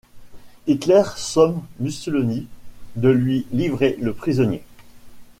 [0.65, 2.47] Hitler somme Mussolini
[2.95, 4.63] de lui livrer le prisonnier.